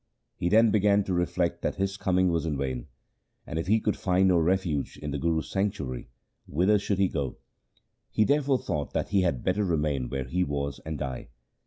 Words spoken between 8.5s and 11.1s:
thought that he had better remain where he was and